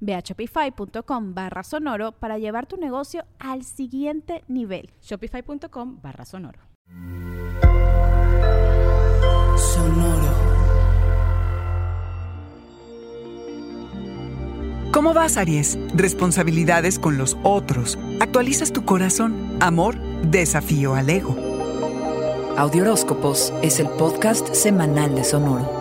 [0.00, 4.90] Ve a shopify.com barra sonoro para llevar tu negocio al siguiente nivel.
[5.02, 6.60] Shopify.com barra sonoro.
[9.56, 10.58] Sonoro.
[14.92, 15.78] ¿Cómo vas, Aries?
[15.94, 17.98] Responsabilidades con los otros.
[18.20, 19.56] Actualizas tu corazón.
[19.60, 21.36] Amor, desafío al ego.
[22.56, 25.77] Audioróscopos es el podcast semanal de Sonoro.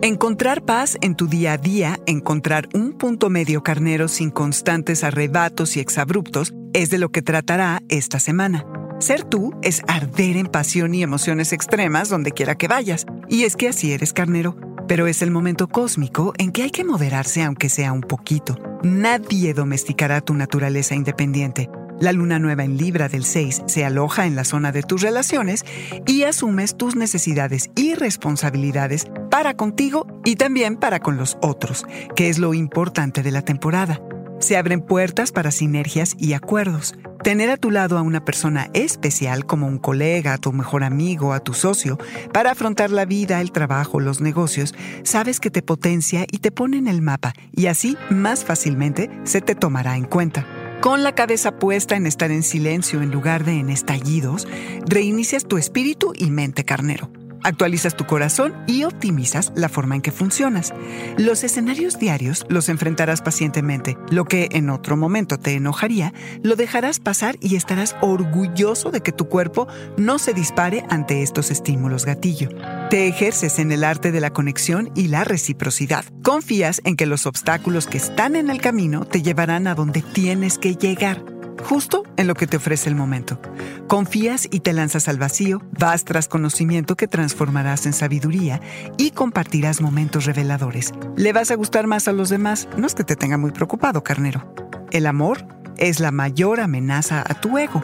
[0.00, 5.76] Encontrar paz en tu día a día, encontrar un punto medio carnero sin constantes arrebatos
[5.76, 8.64] y exabruptos, es de lo que tratará esta semana.
[9.00, 13.06] Ser tú es arder en pasión y emociones extremas donde quiera que vayas.
[13.28, 14.56] Y es que así eres carnero.
[14.86, 18.56] Pero es el momento cósmico en que hay que moderarse aunque sea un poquito.
[18.84, 21.68] Nadie domesticará tu naturaleza independiente.
[22.00, 25.64] La luna nueva en Libra del 6 se aloja en la zona de tus relaciones
[26.06, 32.28] y asumes tus necesidades y responsabilidades para contigo y también para con los otros, que
[32.28, 34.00] es lo importante de la temporada.
[34.38, 36.94] Se abren puertas para sinergias y acuerdos.
[37.24, 41.32] Tener a tu lado a una persona especial como un colega, a tu mejor amigo,
[41.32, 41.98] a tu socio,
[42.32, 44.72] para afrontar la vida, el trabajo, los negocios,
[45.02, 49.40] sabes que te potencia y te pone en el mapa y así más fácilmente se
[49.40, 50.46] te tomará en cuenta.
[50.80, 54.46] Con la cabeza puesta en estar en silencio en lugar de en estallidos,
[54.86, 57.10] reinicias tu espíritu y mente carnero.
[57.42, 60.72] Actualizas tu corazón y optimizas la forma en que funcionas.
[61.16, 63.96] Los escenarios diarios los enfrentarás pacientemente.
[64.10, 66.12] Lo que en otro momento te enojaría,
[66.42, 71.50] lo dejarás pasar y estarás orgulloso de que tu cuerpo no se dispare ante estos
[71.50, 72.48] estímulos gatillo.
[72.90, 76.04] Te ejerces en el arte de la conexión y la reciprocidad.
[76.22, 80.58] Confías en que los obstáculos que están en el camino te llevarán a donde tienes
[80.58, 83.40] que llegar justo en lo que te ofrece el momento.
[83.86, 88.60] Confías y te lanzas al vacío, vas tras conocimiento que transformarás en sabiduría
[88.96, 90.92] y compartirás momentos reveladores.
[91.16, 94.02] Le vas a gustar más a los demás, no es que te tenga muy preocupado,
[94.02, 94.52] carnero.
[94.90, 95.46] El amor
[95.78, 97.82] es la mayor amenaza a tu ego,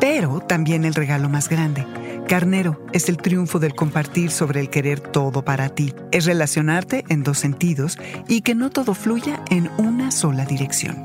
[0.00, 1.86] pero también el regalo más grande.
[2.26, 5.94] Carnero es el triunfo del compartir sobre el querer todo para ti.
[6.10, 7.98] Es relacionarte en dos sentidos
[8.28, 11.04] y que no todo fluya en una sola dirección.